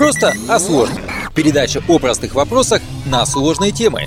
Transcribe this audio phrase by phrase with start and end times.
[0.00, 1.02] Просто о сложном.
[1.34, 4.06] Передача о простых вопросах на сложные темы.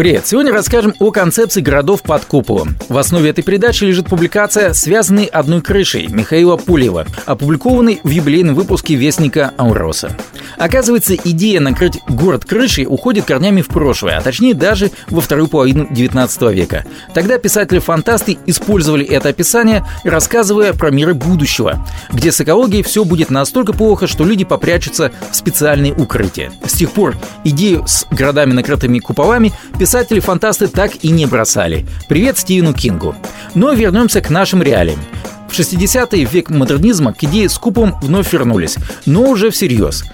[0.00, 0.26] Привет!
[0.26, 2.74] Сегодня расскажем о концепции городов под куполом.
[2.88, 8.94] В основе этой передачи лежит публикация «Связанные одной крышей» Михаила Пулева, опубликованной в юбилейном выпуске
[8.94, 10.16] Вестника Ауроса.
[10.56, 15.86] Оказывается, идея накрыть город крышей уходит корнями в прошлое, а точнее даже во вторую половину
[15.90, 16.86] 19 века.
[17.12, 23.74] Тогда писатели-фантасты использовали это описание, рассказывая про миры будущего, где с экологией все будет настолько
[23.74, 26.52] плохо, что люди попрячутся в специальные укрытия.
[26.66, 29.52] С тех пор идею с городами, накрытыми куполами,
[29.90, 31.84] писатели-фантасты так и не бросали.
[32.08, 33.12] Привет Стивену Кингу.
[33.56, 35.00] Но вернемся к нашим реалиям.
[35.48, 40.04] В 60-е век модернизма к идее с куполом вновь вернулись, но уже всерьез.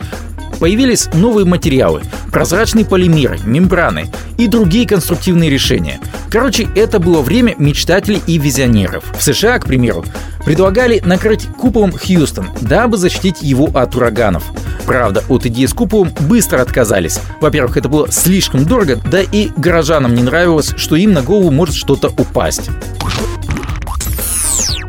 [0.60, 2.00] Появились новые материалы,
[2.32, 6.00] прозрачные полимеры, мембраны и другие конструктивные решения.
[6.30, 9.04] Короче, это было время мечтателей и визионеров.
[9.18, 10.04] В США, к примеру,
[10.44, 14.44] предлагали накрыть куполом Хьюстон, дабы защитить его от ураганов.
[14.86, 17.18] Правда, от идеи с куполом быстро отказались.
[17.40, 21.74] Во-первых, это было слишком дорого, да и горожанам не нравилось, что им на голову может
[21.74, 22.70] что-то упасть.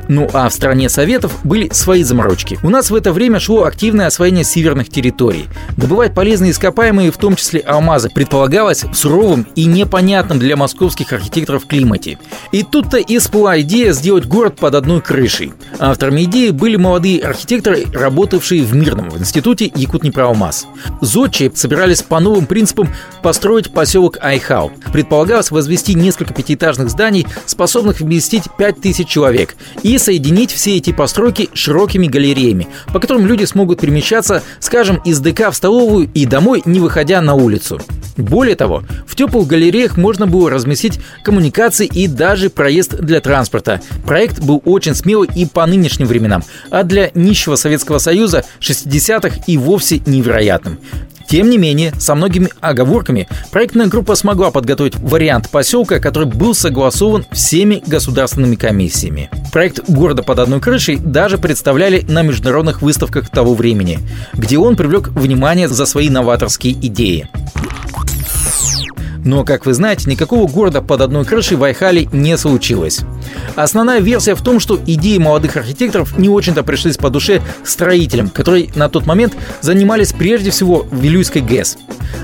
[0.08, 2.58] Ну а в стране Советов были свои заморочки.
[2.64, 5.46] У нас в это время шло активное освоение северных территорий.
[5.76, 11.66] Добывать полезные ископаемые, в том числе алмазы, предполагалось в суровом и непонятном для московских архитекторов
[11.66, 12.20] климате.
[12.52, 15.54] И тут-то и всплыла идея сделать город под одной крышей.
[15.80, 20.68] Авторами идеи были молодые архитекторы, работавшие в Мирном в институте Якутнепроалмаз.
[21.02, 22.90] Зодчие собирались по новым принципам
[23.22, 24.72] построить поселок Айхау.
[24.94, 32.08] Предполагалось возвести несколько пятиэтажных зданий, способных вместить 5000 человек, и соединить все эти постройки широкими
[32.08, 37.22] галереями, по которым люди смогут перемещаться, скажем, из ДК в столовую и домой, не выходя
[37.22, 37.82] на улицу.
[38.18, 43.82] Более того, в теплых галереях можно было разместить коммуникации и даже проезд для транспорта.
[44.06, 49.58] Проект был очень смелый и по нынешним временам, а для нищего Советского Союза 60-х и
[49.58, 50.80] вовсе невероятным.
[51.28, 57.26] Тем не менее, со многими оговорками проектная группа смогла подготовить вариант поселка, который был согласован
[57.32, 59.30] всеми государственными комиссиями.
[59.52, 64.00] Проект города под одной крышей даже представляли на международных выставках того времени,
[64.34, 67.30] где он привлек внимание за свои новаторские идеи.
[69.28, 73.02] Но, как вы знаете, никакого города под одной крышей в Айхале не случилось.
[73.58, 78.70] Основная версия в том, что идеи молодых архитекторов не очень-то пришлись по душе строителям, которые
[78.74, 81.78] на тот момент занимались прежде всего Вилюйской ГЭС.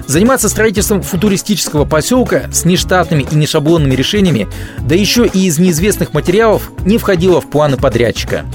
[0.07, 4.47] Заниматься строительством футуристического поселка с нештатными и нешаблонными решениями,
[4.79, 8.45] да еще и из неизвестных материалов, не входило в планы подрядчика.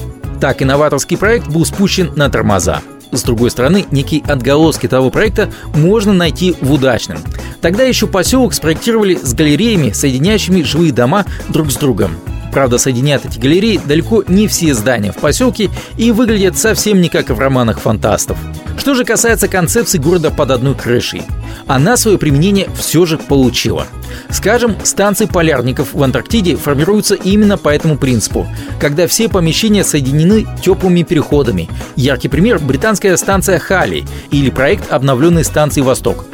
[0.41, 2.81] Так инноваторский проект был спущен на тормоза.
[3.11, 7.19] С другой стороны, некие отголоски того проекта можно найти в удачном.
[7.61, 12.13] Тогда еще поселок спроектировали с галереями, соединяющими жилые дома друг с другом.
[12.53, 17.31] Правда, соединяют эти галереи далеко не все здания в поселке и выглядят совсем не как
[17.31, 18.39] в романах фантастов.
[18.79, 21.23] Что же касается концепции города под одной крышей,
[21.67, 23.87] она свое применение все же получила.
[24.31, 28.47] Скажем, станции полярников в Антарктиде формируются именно по этому принципу,
[28.81, 31.69] когда все помещения соединены теплыми переходами.
[31.97, 36.25] Яркий пример– британская станция Хали или проект обновленной станции «Восток»,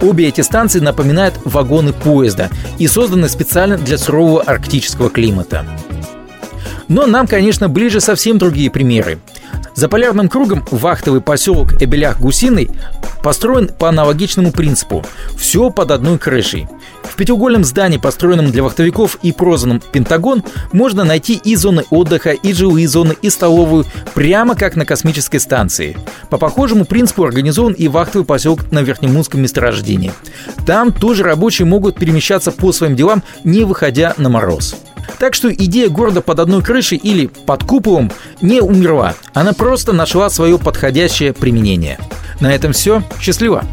[0.00, 5.64] Обе эти станции напоминают вагоны поезда и созданы специально для сурового арктического климата.
[6.88, 9.18] Но нам, конечно, ближе совсем другие примеры.
[9.74, 12.70] За полярным кругом вахтовый поселок Эбелях-Гусиный
[13.22, 15.04] построен по аналогичному принципу.
[15.36, 16.68] Все под одной крышей.
[17.08, 22.52] В пятиугольном здании, построенном для вахтовиков и прозванном «Пентагон», можно найти и зоны отдыха, и
[22.52, 25.96] жилые зоны, и столовую, прямо как на космической станции.
[26.30, 30.12] По похожему принципу организован и вахтовый поселок на Верхнемунском месторождении.
[30.66, 34.76] Там тоже рабочие могут перемещаться по своим делам, не выходя на мороз.
[35.18, 39.14] Так что идея города под одной крышей или под куполом не умерла.
[39.32, 41.98] Она просто нашла свое подходящее применение.
[42.40, 43.02] На этом все.
[43.20, 43.64] Счастливо!